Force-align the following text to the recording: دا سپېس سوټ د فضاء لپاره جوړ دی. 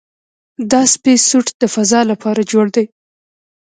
دا 0.71 0.81
سپېس 0.93 1.21
سوټ 1.29 1.47
د 1.61 1.63
فضاء 1.73 2.03
لپاره 2.11 2.41
جوړ 2.51 2.65
دی. 2.75 2.85